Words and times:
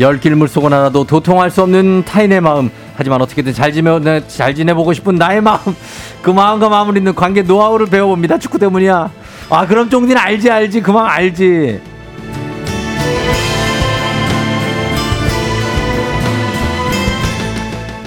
열 0.00 0.18
길 0.18 0.34
물 0.34 0.48
속은 0.48 0.72
하나도 0.72 1.04
도통할 1.04 1.50
수 1.50 1.62
없는 1.62 2.04
타인의 2.04 2.40
마음. 2.40 2.70
하지만 2.96 3.22
어떻게든 3.22 3.52
잘 3.52 3.72
지내 3.72 4.26
잘 4.26 4.54
지내보고 4.54 4.92
싶은 4.92 5.14
나의 5.16 5.40
마음. 5.40 5.60
그 6.22 6.30
마음과 6.30 6.68
마음을 6.68 6.96
잇는 6.96 7.14
관계 7.14 7.42
노하우를 7.42 7.86
배워봅니다. 7.86 8.38
축구 8.38 8.58
때문이야. 8.58 9.10
아 9.50 9.66
그럼 9.66 9.88
쫑디는 9.90 10.16
알지 10.18 10.50
알지 10.50 10.80
그 10.80 10.90
마음 10.90 11.06
알지. 11.06 11.80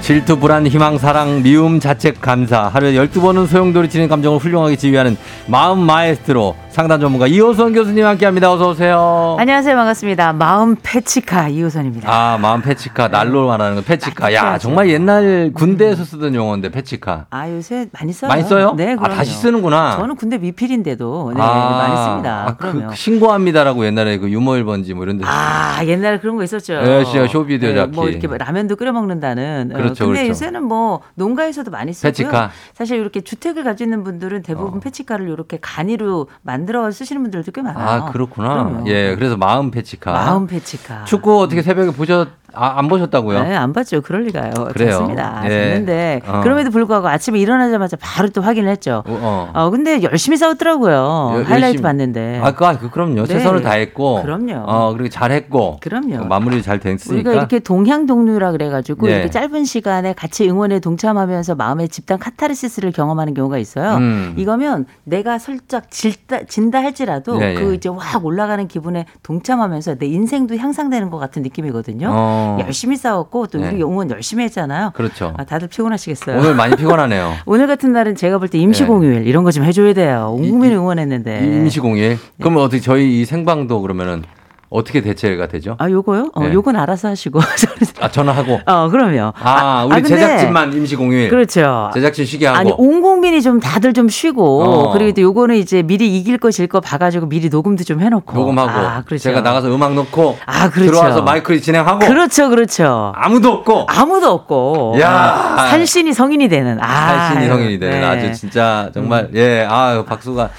질투, 0.02 0.38
불안, 0.40 0.66
희망, 0.66 0.98
사랑, 0.98 1.44
미움, 1.44 1.82
자책, 1.82 2.22
감사. 2.22 2.68
하루에 2.70 2.94
12번은 2.94 3.46
소용돌이 3.46 3.90
치는 3.90 4.08
감정을 4.08 4.40
훌륭하게 4.40 4.78
지휘하는 4.78 5.18
마음 5.48 5.80
마에스트로 5.80 6.56
상담 6.78 7.00
전문가 7.00 7.26
이호선 7.26 7.74
교수님 7.74 8.06
함께 8.06 8.28
합니다. 8.28 8.52
어서 8.54 8.70
오세요. 8.70 9.36
안녕하세요. 9.40 9.76
반갑습니다. 9.76 10.34
마음 10.34 10.76
패치카 10.84 11.48
이호선입니다. 11.48 12.08
아, 12.08 12.38
마음 12.38 12.62
패치카. 12.62 13.08
날로 13.08 13.48
말하는 13.48 13.78
거 13.78 13.82
패치카. 13.82 14.32
야, 14.36 14.60
정말 14.60 14.88
옛날 14.92 15.50
군대에서 15.56 16.04
쓰던 16.04 16.36
용어인데 16.36 16.70
패치카. 16.70 17.26
아, 17.32 17.50
요새 17.50 17.88
많이 17.94 18.14
써요. 18.14 18.30
많이 18.30 18.44
써요? 18.44 18.76
네, 18.78 18.94
아, 18.94 18.96
그럼요. 18.98 19.16
다시 19.16 19.34
쓰는구나. 19.34 19.96
저는 19.98 20.18
군대 20.18 20.38
미필인데도 20.38 21.32
네, 21.36 21.42
아, 21.42 21.88
많이 21.88 21.98
씁니다. 21.98 22.46
아, 22.48 22.56
그, 22.56 22.72
그럼요. 22.72 22.90
그 22.90 22.96
신고합니다라고 22.96 23.84
옛날에 23.84 24.20
그 24.20 24.30
유머 24.30 24.52
1번지 24.52 24.94
뭐 24.94 25.04
이런 25.04 25.18
데. 25.18 25.24
아, 25.26 25.84
옛날에 25.84 26.20
그런 26.20 26.36
거 26.36 26.44
있었죠. 26.44 26.80
네, 26.80 27.04
진짜 27.06 27.28
쇼비디오 27.28 27.74
잡기. 27.74 27.96
뭐 27.96 28.08
이렇게 28.08 28.28
라면도 28.28 28.76
끓여 28.76 28.92
먹는다는. 28.92 29.72
어, 29.74 29.78
그렇죠, 29.78 30.06
근데 30.06 30.20
그렇죠. 30.20 30.30
요새는 30.30 30.62
뭐 30.62 31.02
농가에서도 31.16 31.72
많이 31.72 31.92
쓰고요. 31.92 32.12
패치카. 32.12 32.52
사실 32.76 33.00
이렇게 33.00 33.22
주택을 33.22 33.64
가지고 33.64 33.88
있는 33.88 34.04
분들은 34.04 34.44
대부분 34.44 34.78
어. 34.78 34.80
패치카를 34.80 35.28
이렇게 35.28 35.58
간이로 35.60 36.28
만들 36.44 36.67
어 36.76 36.92
쓰시는 36.92 37.22
분들도 37.24 37.52
꽤 37.52 37.62
많아요. 37.62 37.88
아, 38.04 38.12
그렇구나. 38.12 38.50
그럼요. 38.64 38.88
예, 38.90 39.16
그래서 39.16 39.38
마음 39.38 39.72
패치카. 39.72 40.12
마음 40.12 40.48
패치카. 40.48 41.06
축구 41.06 41.40
어떻게 41.42 41.62
새벽에 41.62 41.92
보셨, 41.92 42.28
아, 42.54 42.80
안 42.80 42.88
보셨다고요? 42.88 43.44
네, 43.44 43.56
안 43.56 43.74
봤죠. 43.74 44.02
그럴 44.02 44.24
리가요. 44.24 44.52
그래요. 44.74 44.92
잤습니다. 44.92 45.42
예. 45.46 45.50
잤는데 45.50 46.22
어. 46.26 46.40
그럼에도 46.42 46.72
불구하고 46.72 47.08
아침에 47.08 47.40
일어나자마자 47.40 47.98
바로 48.00 48.30
또 48.30 48.42
확인을 48.42 48.70
했죠. 48.70 49.04
어, 49.06 49.20
어. 49.22 49.52
어, 49.54 49.70
근데 49.70 50.02
열심히 50.04 50.38
싸웠더라고요. 50.38 50.94
여- 50.94 51.44
하이라이트 51.46 51.52
열심히- 51.78 51.82
봤는데. 51.82 52.42
아, 52.44 52.54
그, 52.54 52.78
그, 52.80 52.90
그럼요. 52.90 53.26
네. 53.26 53.26
최선을 53.28 53.62
다했고. 53.62 54.22
그럼요. 54.24 54.64
어, 54.66 54.94
그리고 54.94 55.10
잘했고. 55.10 55.78
그럼요. 55.82 56.26
마무리 56.26 56.62
잘 56.62 56.80
됐으니까. 56.80 57.30
우리가 57.30 57.34
이렇게 57.34 57.60
동향 57.60 58.06
동류라 58.06 58.52
그래가지고 58.54 59.08
예. 59.10 59.14
이렇게 59.16 59.30
짧은 59.30 59.66
시간에 59.66 60.14
같이 60.14 60.50
응원에 60.50 60.80
동참하면서 60.80 61.56
마음의 61.56 61.90
집단 61.90 62.18
카타르시스를 62.18 62.92
경험하는 62.92 63.34
경우가 63.34 63.58
있어요. 63.58 63.98
음. 63.98 64.34
이거면 64.38 64.86
내가 65.04 65.38
살짝 65.38 65.92
질다, 65.92 66.46
진다 66.46 66.80
할지라도 66.80 67.42
예, 67.42 67.52
예. 67.52 67.54
그 67.56 67.74
이제 67.76 67.90
확 67.90 68.26
올라가는 68.26 68.68
기분에 68.68 69.06
동참하면서 69.24 69.96
내 69.96 70.06
인생도 70.08 70.56
향상되는 70.58 71.10
것 71.10 71.18
같은 71.18 71.42
느낌이거든요. 71.44 72.08
어. 72.38 72.58
열심히 72.62 72.96
싸웠고 72.98 73.48
또 73.48 73.58
네. 73.60 73.70
우리 73.70 73.84
응원 73.84 74.10
열심히 74.12 74.44
했잖아요. 74.46 74.92
그렇죠. 74.94 75.34
아, 75.38 75.44
다들 75.44 75.68
피곤하시겠어요. 75.68 76.38
오늘 76.38 76.54
많이 76.56 76.76
피곤하네요. 76.76 77.34
오늘 77.46 77.68
같은 77.68 77.92
날은 77.92 78.16
제가 78.16 78.38
볼 78.38 78.48
때 78.50 78.58
임시공휴일 78.60 79.28
이런 79.28 79.44
거 79.44 79.52
좀 79.52 79.64
해줘야 79.64 79.94
돼요. 79.94 80.36
온 80.38 80.50
국민이 80.50 80.76
응원했는데. 80.76 81.40
임시공일. 81.46 82.18
그러면 82.40 82.64
어떻게 82.64 82.80
저희 82.82 83.22
이 83.22 83.26
생방도 83.26 83.82
그러면은 83.82 84.24
어떻게 84.70 85.02
대체가 85.02 85.48
되죠? 85.48 85.76
아 85.80 85.90
요거요? 85.90 86.32
어, 86.34 86.44
네. 86.44 86.54
요건 86.54 86.76
알아서 86.76 87.08
하시고. 87.08 87.40
아, 88.02 88.10
전화하고. 88.12 88.60
어 88.66 88.90
그럼요. 88.90 89.32
아, 89.40 89.86
우리 89.86 90.02
근데- 90.02 90.10
제작진만 90.10 90.74
임시 90.74 90.96
공휴일. 90.98 91.30
그렇죠. 91.30 91.90
제작진 91.94 92.26
쉬게 92.26 92.48
하고. 92.48 92.60
아니 92.60 92.74
온 92.78 93.02
국민이 93.02 93.42
좀 93.42 93.60
다들 93.62 93.94
좀 93.94 94.10
쉬고 94.10 94.64
어. 94.64 94.92
그리고 94.94 95.14
또 95.14 95.22
요거는 95.22 95.56
이제 95.56 95.84
미리 95.84 96.18
이길 96.18 96.38
거 96.38 96.50
질 96.52 96.68
거 96.68 96.82
봐가지고 96.82 97.28
미리 97.30 97.48
녹음도 97.50 97.84
좀 97.86 98.02
해놓고 98.02 98.34
녹음하고 98.34 98.70
아, 98.70 99.04
그렇죠. 99.06 99.24
제가 99.24 99.40
나가서 99.42 99.74
음악 99.74 99.94
넣고 99.94 100.38
아, 100.46 100.70
그렇죠. 100.70 100.92
들어와서 100.92 101.22
마이크 101.22 101.60
진행하고 101.62 102.00
그렇죠 102.00 102.50
그렇죠 102.50 103.14
아무도 103.16 103.54
없고 103.54 103.86
아무도 103.88 104.32
없고 104.32 104.98
야. 105.00 105.56
살신이 105.70 106.12
성인이 106.14 106.50
되는 106.50 106.78
아, 106.82 107.30
살신이 107.30 107.48
성인이 107.48 107.80
되는 107.80 108.02
네. 108.02 108.06
음. 108.06 108.12
아주 108.12 108.34
진짜 108.38 108.90
정말 108.94 109.30
예, 109.34 109.66
아 109.70 110.04
박수가 110.06 110.50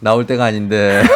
나올 0.00 0.26
때가 0.26 0.44
아닌데. 0.46 1.02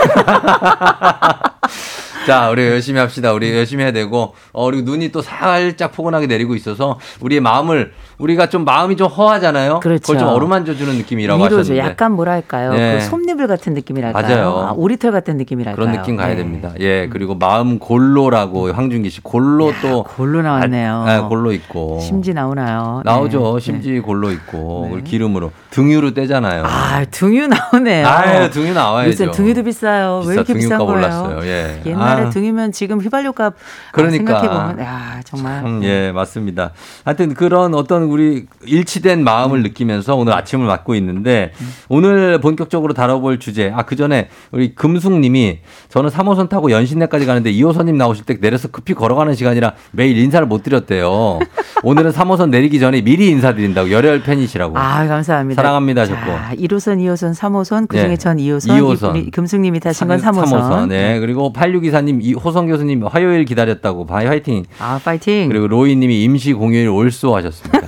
자, 2.26 2.50
우리 2.50 2.66
열심히 2.66 2.98
합시다. 2.98 3.32
우리 3.32 3.52
열심히 3.54 3.84
해야 3.84 3.92
되고, 3.92 4.34
어, 4.50 4.64
그리고 4.64 4.82
눈이 4.90 5.12
또 5.12 5.22
살짝 5.22 5.92
포근하게 5.92 6.26
내리고 6.26 6.56
있어서, 6.56 6.98
우리의 7.20 7.40
마음을, 7.40 7.92
우리가 8.18 8.48
좀 8.48 8.64
마음이 8.64 8.96
좀 8.96 9.08
허하잖아요. 9.08 9.80
그렇죠. 9.80 10.00
그걸 10.02 10.18
좀 10.18 10.28
어루만져 10.28 10.74
주는 10.74 10.94
느낌이라고 10.96 11.38
위로죠. 11.44 11.60
하셨는데. 11.60 11.90
약간 11.90 12.12
뭐랄까요? 12.12 12.72
네. 12.72 12.98
그 12.98 13.04
솜니불 13.04 13.46
같은 13.46 13.74
느낌이랄까요? 13.74 14.22
맞아요. 14.26 14.66
아, 14.68 14.72
오리털 14.74 15.12
같은 15.12 15.36
느낌이랄까요? 15.36 15.76
그런 15.76 15.96
느낌 15.96 16.16
가야 16.16 16.28
네. 16.28 16.36
됩니다. 16.36 16.72
예, 16.80 17.08
그리고 17.08 17.34
마음 17.34 17.78
골로라고 17.78 18.72
황준기 18.72 19.10
씨 19.10 19.20
골로 19.20 19.72
또 19.82 20.04
골로 20.04 20.42
나왔네요. 20.42 21.04
아, 21.06 21.28
골로 21.28 21.52
있고 21.52 22.00
심지 22.00 22.32
나오나요? 22.32 23.02
나오죠. 23.04 23.54
네. 23.58 23.60
심지 23.60 24.00
골로 24.00 24.30
있고 24.32 24.90
네. 24.94 25.02
기름으로 25.02 25.52
등유로 25.70 26.14
떼잖아요. 26.14 26.64
아 26.64 27.04
등유 27.10 27.48
나오네요. 27.48 28.06
아유, 28.06 28.50
등유 28.50 28.72
나와야죠. 28.72 29.10
요새 29.10 29.30
등유도 29.30 29.62
비싸요. 29.64 30.20
비싸, 30.20 30.28
왜 30.30 30.34
이렇게 30.34 30.54
비싼 30.54 30.78
거예요? 30.78 30.92
올랐어요. 30.92 31.46
예. 31.46 31.82
옛날에 31.84 32.22
아. 32.22 32.30
등유면 32.30 32.72
지금 32.72 33.00
휘발유 33.00 33.32
값 33.32 33.54
그러니까. 33.92 34.40
생각해 34.40 34.48
보면 34.48 34.80
야 34.80 35.20
정말 35.24 35.60
참, 35.60 35.84
예, 35.84 36.12
맞습니다. 36.12 36.70
하여튼 37.04 37.34
그런 37.34 37.74
어떤 37.74 38.05
우리 38.10 38.46
일치된 38.64 39.22
마음을 39.24 39.62
느끼면서 39.62 40.16
오늘 40.16 40.32
아침을 40.34 40.66
맞고 40.66 40.94
있는데 40.96 41.52
오늘 41.88 42.40
본격적으로 42.40 42.94
다뤄볼 42.94 43.38
주제. 43.38 43.72
아, 43.74 43.82
그 43.82 43.96
전에 43.96 44.28
우리 44.52 44.74
금숙 44.74 45.12
님이 45.18 45.58
저는 45.88 46.10
3호선 46.10 46.48
타고 46.48 46.70
연신내까지 46.70 47.26
가는데 47.26 47.52
이호선 47.52 47.82
님 47.82 47.94
나오실 47.96 48.24
때 48.24 48.38
내려서 48.40 48.68
급히 48.68 48.94
걸어가는 48.94 49.34
시간이라 49.34 49.74
매일 49.92 50.16
인사를 50.18 50.46
못 50.46 50.62
드렸대요. 50.62 51.38
오늘은 51.82 52.10
3호선 52.12 52.50
내리기 52.50 52.80
전에 52.80 53.02
미리 53.02 53.28
인사드린다고 53.28 53.90
열혈 53.90 54.22
팬이시라고. 54.22 54.78
아 54.78 55.06
감사합니다. 55.06 55.60
사랑합니다, 55.60 56.06
자, 56.06 56.14
자꾸. 56.14 56.56
1호선, 56.62 56.98
2호선, 56.98 57.34
3호선 57.34 57.88
그중에 57.88 58.12
예. 58.12 58.16
전 58.16 58.36
2호선, 58.38 58.68
2호선. 58.68 59.16
이분이 59.16 59.30
금숙님이 59.30 59.80
타신 59.80 60.08
건 60.08 60.18
3호선. 60.20 60.88
네. 60.88 61.20
그리고 61.20 61.52
8624님, 61.52 62.18
이호선 62.22 62.66
교수님 62.66 63.04
화요일 63.06 63.44
기다렸다고. 63.44 64.06
바이 64.06 64.26
화이팅. 64.26 64.64
아 64.78 65.00
파이팅. 65.02 65.48
그리고 65.48 65.68
로이 65.68 65.96
님이 65.96 66.22
임시 66.22 66.52
공휴일 66.52 66.88
옳소 66.88 67.34
하셨습니다. 67.36 67.85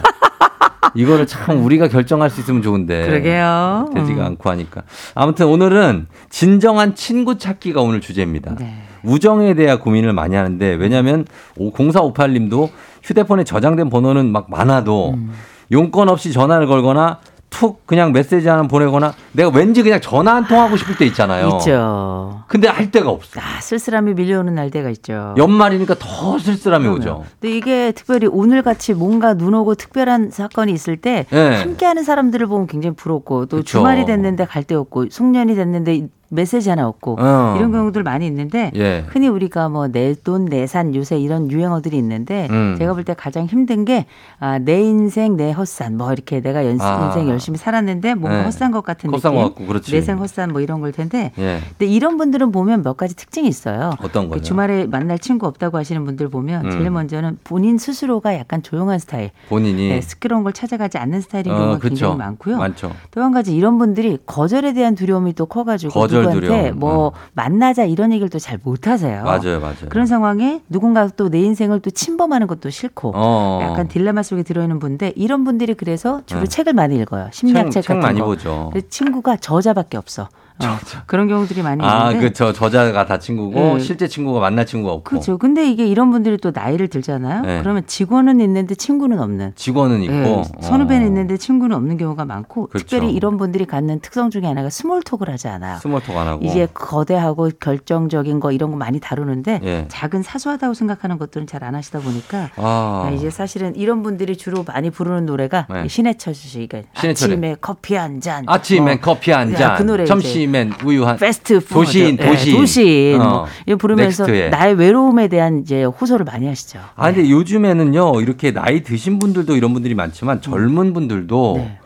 이거를 0.95 1.27
참 1.27 1.65
우리가 1.65 1.89
결정할 1.89 2.31
수 2.31 2.41
있으면 2.41 2.63
좋은데. 2.63 3.07
그러게요. 3.07 3.91
되지가 3.95 4.23
음. 4.23 4.27
않고 4.27 4.51
하니까. 4.51 4.83
아무튼 5.15 5.47
오늘은 5.47 6.07
진정한 6.31 6.95
친구 6.95 7.39
찾기가 7.39 7.81
오늘 7.81 8.01
주제입니다. 8.01 8.57
네. 8.59 8.83
우정에 9.05 9.55
대한 9.55 9.79
고민을 9.79 10.13
많이 10.13 10.37
하는데 10.37 10.75
왜냐하면 10.75 11.25
0458님도 11.59 12.71
휴대폰에 13.03 13.45
저장된 13.45 13.91
번호는 13.91 14.31
막 14.33 14.51
많아도 14.51 15.15
음. 15.15 15.33
용건 15.71 16.09
없이 16.09 16.33
전화를 16.33 16.67
걸거나 16.67 17.21
툭 17.51 17.87
그냥 17.87 18.13
메시지 18.13 18.47
하나 18.49 18.63
보내거나 18.63 19.15
내가 19.33 19.51
왠지 19.51 19.83
그냥 19.83 20.01
전화 20.01 20.35
한 20.35 20.47
통 20.47 20.61
하고 20.61 20.77
싶을 20.77 20.97
때 20.97 21.07
있잖아요. 21.07 21.49
있죠. 21.59 22.43
근데 22.47 22.69
할 22.69 22.91
데가 22.91 23.11
없어. 23.11 23.41
아 23.41 23.61
쓸쓸함이 23.61 24.15
밀려오는 24.15 24.55
날 24.55 24.71
때가 24.71 24.91
있죠. 24.91 25.35
연말이니까 25.37 25.97
더 25.99 26.39
쓸쓸함이 26.39 26.85
그럼요. 26.85 26.99
오죠. 26.99 27.25
근데 27.41 27.57
이게 27.57 27.93
특별히 27.93 28.27
오늘 28.27 28.63
같이 28.63 28.95
뭔가 28.95 29.35
눈 29.35 29.55
오고 29.55 29.75
특별한 29.77 30.31
사건이 30.31 30.73
있을 30.73 30.97
때 30.99 31.27
네. 31.31 31.57
함께하는 31.57 32.05
사람들을 32.05 32.47
보면 32.47 32.67
굉장히 32.67 32.95
부럽고 32.97 33.47
또 33.47 33.59
그쵸. 33.59 33.79
주말이 33.79 34.05
됐는데 34.05 34.45
갈 34.47 34.65
데 34.69 34.75
없고 34.75 35.07
송년이 35.11 35.55
됐는데 35.55 36.09
메시지 36.31 36.69
하나 36.69 36.87
없고 36.89 37.17
어. 37.19 37.55
이런 37.57 37.73
경우들 37.73 38.03
많이 38.03 38.27
있는데 38.27 38.71
예. 38.77 39.05
흔히 39.09 39.29
우리가 39.29 39.69
뭐 39.69 39.89
내 39.89 40.15
돈 40.25 40.45
내산 40.45 40.95
요새 40.95 41.19
이런 41.19 41.51
유행어들이 41.51 41.97
있는데 41.99 42.49
음. 42.51 42.75
제가 42.79 42.93
볼 42.95 43.05
때 43.05 43.15
가장 43.15 43.47
힘든 43.47 43.85
게 43.85 44.05
아, 44.41 44.59
내 44.59 44.81
인생 44.83 45.37
내 45.37 45.53
헛산 45.53 45.97
뭐 45.97 46.13
이렇게 46.13 46.41
내가 46.41 46.67
연, 46.67 46.79
아. 46.81 47.07
인생 47.07 47.29
열심히 47.31 47.57
살았는데 47.59 48.15
뭔가 48.15 48.39
네. 48.41 48.45
헛산 48.45 48.71
것 48.73 48.83
같은 48.83 49.11
헛산 49.11 49.33
느낌 49.33 49.43
것 49.43 49.49
같고, 49.55 49.67
그렇지. 49.67 49.93
내생 49.93 50.19
헛산 50.19 50.53
뭐 50.53 50.61
이런 50.61 50.81
걸 50.81 50.93
텐데 50.93 51.33
예. 51.39 51.61
근데 51.79 51.87
이런 51.87 52.17
분들은 52.19 52.53
보면 52.53 52.83
몇 52.83 52.97
가지 52.97 53.17
특징이 53.17 53.49
있어요. 53.49 53.93
어떤 54.03 54.25
그 54.25 54.31
거요? 54.37 54.43
주말에 54.43 54.87
만날 54.87 55.19
친구 55.19 55.47
없다고 55.47 55.79
하시는 55.79 56.05
분들 56.05 56.29
보면 56.29 56.67
음. 56.67 56.71
제일 56.73 56.91
먼저는 56.91 57.39
본인 57.45 57.79
스스로가 57.79 58.35
약간 58.35 58.63
조용한 58.63 58.99
스타일, 58.99 59.31
본인이 59.49 59.89
네, 59.89 60.01
시끄러운 60.01 60.43
걸 60.43 60.53
찾아가지 60.53 60.99
않는 60.99 61.21
스타일인 61.23 61.53
어, 61.53 61.57
경우가 61.59 61.79
그쵸. 61.79 61.89
굉장히 61.89 62.17
많고요. 62.17 62.59
많죠. 62.59 62.93
또 63.13 63.23
한 63.23 63.33
가지 63.33 63.55
이런 63.57 63.79
분들이 63.79 64.19
거절에 64.27 64.73
대한 64.75 64.95
두려움이 64.95 65.33
또 65.35 65.47
커가지고 65.47 65.93
두려움. 66.09 66.18
친구한테 66.23 66.71
뭐 66.73 67.07
어. 67.09 67.13
만나자 67.35 67.85
이런 67.85 68.13
얘기를 68.13 68.29
또 68.29 68.39
잘 68.39 68.59
못하세요. 68.63 69.23
맞아요, 69.25 69.61
맞아요. 69.61 69.89
그런 69.89 70.07
상황에 70.07 70.61
누군가 70.69 71.09
또 71.09 71.29
내 71.29 71.41
인생을 71.41 71.81
또 71.81 71.91
침범하는 71.91 72.47
것도 72.47 72.71
싫고 72.71 73.13
어. 73.15 73.61
약간 73.63 73.89
딜레마 73.89 74.23
속에 74.23 74.43
들어있는 74.43 74.79
분인데 74.79 75.13
이런 75.17 75.45
분들이 75.45 75.75
그래서 75.75 76.23
주로 76.27 76.41
네. 76.41 76.47
책을 76.47 76.73
많이 76.73 76.97
읽어요. 76.97 77.29
심리학 77.33 77.71
책, 77.71 77.83
책, 77.83 77.89
같은 77.89 78.01
많이 78.01 78.21
거. 78.21 78.27
보죠. 78.27 78.73
친구가 78.91 79.37
저자밖에 79.37 79.97
없어. 79.97 80.29
어, 80.65 80.77
그런 81.07 81.29
경우들이 81.29 81.63
많이 81.63 81.85
아, 81.85 82.09
있는데. 82.09 82.29
그저 82.29 82.53
저자가 82.53 83.07
다 83.07 83.19
친구고 83.19 83.55
네. 83.77 83.79
실제 83.81 84.09
친구가 84.09 84.41
만날 84.41 84.67
친구가 84.67 84.93
없고 84.95 85.05
그렇죠. 85.11 85.39
근데 85.39 85.71
이게 85.71 85.87
이런 85.87 86.11
분들이 86.11 86.37
또 86.39 86.51
나이를 86.55 86.89
들잖아요. 86.89 87.43
네. 87.43 87.61
그러면 87.61 87.85
직원은 87.87 88.41
있는데 88.41 88.75
친구는 88.75 89.21
없는. 89.21 89.53
직원은 89.55 90.03
있고 90.03 90.13
예, 90.13 90.43
선후배는 90.63 91.05
어. 91.05 91.07
있는데 91.07 91.37
친구는 91.37 91.77
없는 91.77 91.97
경우가 91.99 92.25
많고 92.25 92.67
그렇죠. 92.69 92.85
특별히 92.87 93.13
이런 93.13 93.37
분들이 93.37 93.67
갖는 93.67 94.01
특성 94.01 94.31
중에 94.31 94.43
하나가 94.47 94.71
small 94.71 94.95
talk을 94.95 95.29
하지 95.31 95.47
않아요. 95.49 95.79
small 95.79 96.00
talk 96.00 96.17
안 96.17 96.27
하고 96.27 96.45
이제 96.45 96.67
거대하고 96.75 97.51
결정적인 97.61 98.41
거 98.41 98.51
이런 98.53 98.71
거 98.71 98.77
많이 98.77 98.99
다루는데 99.01 99.61
예. 99.63 99.85
작은 99.89 100.23
사소하다고 100.23 100.75
생각하는 100.75 101.19
것들은 101.19 101.47
잘 101.47 101.59
안 101.59 101.75
하시다 101.75 101.99
보니까 101.99 102.51
아, 102.55 103.11
이제 103.15 103.31
사실은 103.31 103.75
이런 103.75 104.03
분들이 104.05 104.37
주로 104.37 104.63
많이 104.63 104.91
부르는 104.91 105.27
노래가 105.27 105.67
네. 105.69 105.89
신해철 105.89 106.33
씨가 106.33 106.83
신해철의. 106.95 107.35
아침에 107.35 107.57
커피 107.61 107.95
한 107.97 108.21
잔. 108.21 108.45
아침엔 108.47 108.85
뭐 108.85 109.15
커피 109.15 109.33
한 109.33 109.55
잔, 109.57 109.77
그 109.77 109.83
노래 109.83 110.05
이제 110.05 110.13
점심엔 110.49 110.73
우유 110.85 111.07
한 111.07 111.17
패스트푸드. 111.17 111.75
도시인, 111.75 112.19
예, 112.21 112.27
도시인. 112.27 112.57
도시인. 112.57 113.21
어. 113.21 113.47
뭐 113.67 113.77
부르면서 113.77 114.25
넥스트에. 114.25 114.49
나의 114.51 114.75
외로움에 114.75 115.29
대한 115.29 115.61
이제 115.61 115.85
호소를 115.85 116.25
많이 116.25 116.47
하시죠. 116.47 116.81
아, 116.97 117.13
근데 117.13 117.31
요즘에는요, 117.31 118.21
이렇게 118.21 118.53
나이 118.53 118.83
드신 118.83 119.19
분들도 119.19 119.57
이런 119.57 119.73
분들이 119.73 119.95
많지만 119.95 120.41
젊은 120.41 120.93
분들도 120.95 121.55
네. 121.59 121.79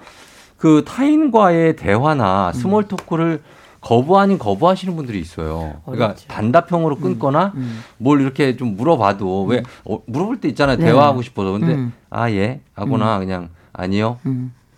그 0.57 0.85
타인과의 0.87 1.77
대화나 1.77 2.53
small 2.53 2.85
talk를 2.85 3.43
거부 3.81 4.17
아닌 4.19 4.39
거부하시는 4.39 4.95
분들이 4.95 5.19
있어요. 5.19 5.75
그러니까 5.85 6.05
어렵죠. 6.07 6.29
단답형으로 6.29 6.97
끊거나 6.97 7.53
음. 7.57 7.83
뭘 7.99 8.21
이렇게 8.21 8.57
좀 8.57 8.77
물어봐도 8.77 9.45
왜 9.47 9.65
어, 9.85 9.99
물어볼 10.07 10.41
때 10.41 10.49
있잖아요. 10.49 10.77
네. 10.77 10.85
대화하고 10.85 11.23
싶어서. 11.23 11.51
근데 11.51 11.75
음. 11.75 11.93
아, 12.09 12.31
예. 12.31 12.61
하거나 12.75 13.19
그냥 13.19 13.49
아니요. 13.73 14.19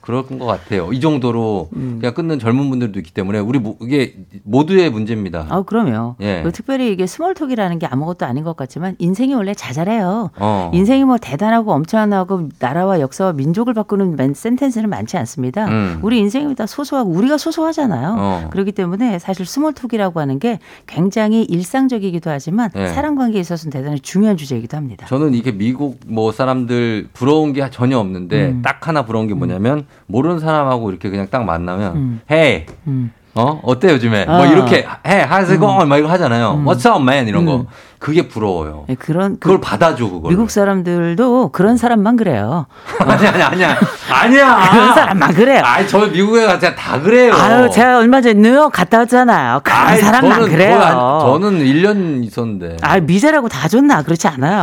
음. 0.05 0.07
그럴 0.07 0.23
것 0.39 0.45
같아요. 0.45 0.93
이 0.93 1.01
정도로 1.01 1.69
음. 1.75 1.97
그냥 2.01 2.15
끊는 2.15 2.39
젊은 2.39 2.69
분들도 2.71 2.99
있기 3.01 3.13
때문에 3.13 3.39
우리 3.39 3.59
모- 3.59 3.77
이게 3.81 4.15
모두의 4.43 4.91
문제입니다. 4.91 5.47
아, 5.49 5.63
그럼요. 5.63 6.17
예. 6.21 6.45
특별히 6.53 6.93
이게 6.93 7.07
small 7.07 7.29
talk이라는 7.29 7.79
게 7.79 7.87
아무것도 7.87 8.27
아닌 8.27 8.45
것 8.45 8.57
같지만 8.57 8.97
인생이 8.99 9.35
원래 9.35 9.55
자잘해요. 9.55 10.31
어. 10.39 10.71
인생이 10.75 11.05
뭐 11.05 11.17
대단하고 11.19 11.73
엄청나고 11.73 12.49
나라와 12.59 13.01
역사와 13.01 13.33
민족을 13.33 13.75
바꾸는 13.75 14.17
맨- 14.17 14.35
sentence는 14.35 14.89
많지 14.91 15.17
않습니다. 15.17 15.67
음. 15.67 15.99
우리 16.03 16.19
인생이 16.19 16.55
다 16.55 16.67
소소하고 16.67 17.11
우리가 17.11 17.39
소소하잖아요. 17.39 18.15
어. 18.19 18.49
그렇기 18.51 18.73
때문에 18.73 19.19
사실 19.19 19.47
small 19.47 19.73
talk이라고 19.73 20.21
하는 20.21 20.39
게 20.39 20.59
굉장히 20.87 21.43
일상적이기도 21.45 22.31
하지만 22.31 22.71
네. 22.75 22.89
사람 22.89 23.15
관계에 23.17 23.41
있어서는 23.41 23.73
대단히 23.73 24.01
중요한 24.01 24.37
주제이기도 24.37 24.77
합니다. 24.77 25.07
저는 25.07 25.35
이게 25.35 25.53
미국 25.53 25.99
뭐 26.07 26.33
사람들 26.33 27.09
부러운 27.13 27.53
게 27.53 27.69
전혀 27.71 27.99
없는데 27.99 28.49
음. 28.51 28.63
딱 28.63 28.87
하나 28.87 29.05
부러운 29.05 29.27
게 29.27 29.35
뭐냐면 29.35 29.87
모르는 30.07 30.39
사람하고 30.39 30.91
이렇게 30.91 31.11
그냥 31.11 31.29
딱 31.31 31.45
만나면 31.45 31.97
음. 31.97 32.21
hey 32.31 32.67
음. 32.87 33.13
어 33.35 33.61
어때 33.65 33.91
요즘에 33.91 34.27
뭐 34.27 34.43
아. 34.43 34.47
이렇게 34.47 34.87
hey 35.05 35.29
how's 35.29 35.51
it 35.51 35.59
going 35.59 35.89
막 35.89 35.99
이거 35.99 36.09
하잖아요 36.09 36.55
음. 36.55 36.65
what's 36.65 36.89
up 36.89 37.03
man 37.03 37.27
이런 37.27 37.45
거 37.45 37.57
음. 37.57 37.67
그게 38.05 38.29
부러워요 38.29 38.85
네, 38.87 38.97
그런 38.97 39.35
그 39.35 39.39
그걸 39.39 39.63
받아줘 39.63 40.05
그걸 40.11 40.31
미국 40.31 40.51
사람들도 40.51 41.49
그런 41.53 41.79
사람만 41.79 42.17
그래요. 42.19 42.67
아니 43.01 43.27
아니 43.27 43.43
아니야 43.43 43.79
아니야 44.13 44.69
그런 44.71 44.95
사람만 44.95 45.33
그래요. 45.33 45.63
아니 45.65 45.89
저 45.89 46.07
미국에 46.07 46.45
가서 46.45 46.75
다 46.75 47.01
그래요 47.01 47.33
아유, 47.33 47.71
제가 47.73 47.97
얼마 48.01 48.21
전에 48.21 48.35
뉴욕 48.35 48.71
갔다 48.71 48.99
왔잖아요. 48.99 49.61
그런 49.65 49.79
아이, 49.79 49.99
사람만 49.99 50.39
저는 50.39 50.53
그래요. 50.53 50.79
한- 50.79 51.21
저는 51.21 51.61
1년 51.65 52.25
있었는데 52.25 52.77
아, 52.83 53.01
미제라고 53.01 53.49
다 53.49 53.69
좋나? 53.69 54.03
그렇지 54.03 54.29
않아요. 54.29 54.61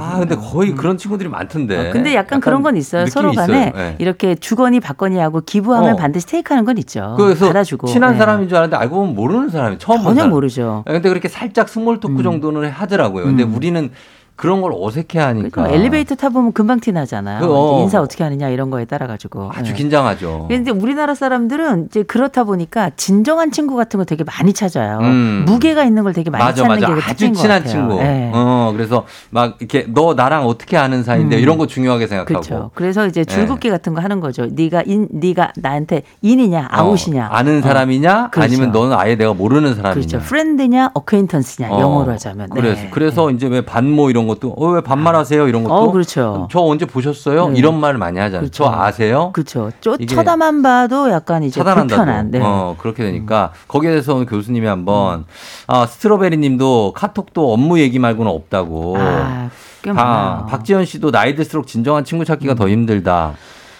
아 0.00 0.16
근데 0.20 0.36
거의 0.36 0.72
그런 0.76 0.96
친구들이 0.96 1.28
많던데 1.28 1.88
어, 1.88 1.92
근데 1.92 2.14
약간, 2.14 2.40
그런 2.40 2.62
건 2.62 2.76
있어요. 2.76 3.06
서로 3.06 3.32
간에. 3.32 3.72
네. 3.74 3.96
이렇게 3.98 4.36
주거니 4.36 4.78
받거니 4.78 5.18
하고 5.18 5.40
기부하면 5.44 5.94
어. 5.94 5.96
반드시 5.96 6.28
테이크하는 6.28 6.64
건 6.64 6.78
있죠. 6.78 7.16
그래서 7.18 7.48
받아주고. 7.48 7.88
친한 7.88 8.12
네. 8.12 8.18
사람인 8.18 8.46
줄 8.48 8.56
알았는데 8.56 8.76
알고 8.80 8.94
보면 8.94 9.14
모르는 9.16 9.48
사람이 9.48 9.78
처음 9.80 10.04
본 10.04 10.14
전혀. 10.14 10.28
모르죠. 10.28 10.84
아, 10.86 10.92
근데 10.92 11.08
그렇게 11.08 11.26
살짝 11.28 11.68
small 11.68 11.98
talk 11.98 12.22
정도는 12.22 12.70
하 12.70 12.83
더라고요. 12.86 13.24
근데 13.24 13.42
음. 13.42 13.54
우리는 13.54 13.90
그런 14.36 14.60
걸 14.60 14.72
어색해 14.76 15.18
하니까. 15.18 15.48
그러니까 15.50 15.74
엘리베이터 15.76 16.14
타보면 16.16 16.52
금방 16.52 16.80
티 16.80 16.90
나잖아요. 16.90 17.40
그, 17.40 17.46
어. 17.50 17.80
인사 17.82 18.00
어떻게 18.00 18.24
하느냐 18.24 18.48
이런 18.48 18.68
거에 18.70 18.84
따라 18.84 19.06
가지고. 19.06 19.50
아주 19.54 19.70
네. 19.72 19.78
긴장하죠. 19.78 20.46
근데 20.48 20.70
우리나라 20.70 21.14
사람들은 21.14 21.86
이제 21.86 22.02
그렇다 22.02 22.44
보니까 22.44 22.90
진정한 22.96 23.52
친구 23.52 23.76
같은 23.76 23.98
거 23.98 24.04
되게 24.04 24.24
많이 24.24 24.52
찾아요. 24.52 24.98
음. 25.02 25.44
무게가 25.46 25.84
있는 25.84 26.02
걸 26.02 26.12
되게 26.12 26.30
많이 26.30 26.44
맞아, 26.44 26.62
찾는 26.62 26.80
맞아. 26.80 26.94
게 26.94 27.00
아주 27.02 27.32
친한. 27.32 27.64
친구. 27.64 27.94
네. 27.94 28.30
어, 28.34 28.72
그래서 28.76 29.06
막 29.30 29.56
이렇게 29.60 29.86
너 29.88 30.14
나랑 30.14 30.46
어떻게 30.46 30.76
아는 30.76 31.04
사이인데 31.04 31.36
음. 31.36 31.40
이런 31.40 31.56
거 31.56 31.66
중요하게 31.66 32.08
생각하고. 32.08 32.40
그렇죠. 32.40 32.70
그래서 32.74 33.06
이제 33.06 33.24
네. 33.24 33.32
줄긋기 33.32 33.70
같은 33.70 33.94
거 33.94 34.00
하는 34.00 34.20
거죠. 34.20 34.46
네가 34.50 34.82
인, 34.86 35.08
네가 35.12 35.52
나한테 35.56 36.02
in이냐 36.22 36.68
아웃이냐. 36.70 37.26
어, 37.26 37.28
아는 37.30 37.58
어. 37.58 37.62
사람이냐 37.62 38.30
그렇죠. 38.30 38.44
아니면 38.52 38.72
너는 38.72 38.96
아예 38.98 39.14
내가 39.16 39.32
모르는 39.32 39.76
사람이냐. 39.76 40.06
그렇죠. 40.06 40.18
friend냐 40.18 40.90
acquaintance냐 40.94 41.70
어, 41.70 41.80
영어로 41.80 42.12
하자면. 42.12 42.48
네. 42.52 42.60
그래서 42.60 42.82
그래서 42.90 43.30
이제 43.30 43.46
왜 43.46 43.64
반모 43.64 44.10
이런 44.10 44.23
것도 44.26 44.54
어 44.58 44.70
왜 44.74 44.80
반말하세요 44.80 45.46
이런 45.48 45.62
것도 45.64 45.74
어, 45.74 45.90
그렇죠. 45.92 46.48
저 46.50 46.60
언제 46.60 46.84
보셨어요? 46.86 47.48
네. 47.50 47.58
이런 47.58 47.78
말을 47.78 47.98
많이 47.98 48.18
하잖아요. 48.18 48.40
그렇죠. 48.40 48.64
저 48.64 48.70
아세요? 48.70 49.30
그렇죠. 49.32 49.70
쪼, 49.80 49.96
쳐다만 49.96 50.62
봐도 50.62 51.10
약간 51.10 51.42
이제 51.42 51.60
차단한다고. 51.60 51.96
불편한. 51.98 52.30
네. 52.30 52.38
음. 52.38 52.42
어, 52.44 52.76
그렇게 52.78 53.02
되니까 53.04 53.52
거기에 53.68 53.90
대해서 53.90 54.24
교수님이 54.24 54.66
한번 54.66 55.24
아, 55.66 55.86
스트로베리 55.86 56.36
님도 56.38 56.92
카톡도 56.96 57.52
업무 57.52 57.78
얘기 57.78 57.98
말고는 57.98 58.30
없다고. 58.30 58.96
아, 58.98 59.50
꽤 59.82 59.90
아, 59.90 59.92
많아요. 59.94 60.46
박지현 60.48 60.84
씨도 60.86 61.10
나이 61.10 61.34
들수록 61.34 61.66
진정한 61.66 62.04
친구 62.04 62.24
찾기가 62.24 62.54
더 62.54 62.68
힘들다. 62.68 63.34